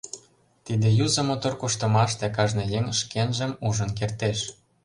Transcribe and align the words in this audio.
Тиде 0.65 0.89
юзо 1.05 1.21
мотор 1.29 1.53
куштымаште 1.61 2.25
кажне 2.35 2.63
еҥ 2.77 2.85
шкенжым 2.99 3.51
ужын 3.67 3.89
кертеш. 3.97 4.39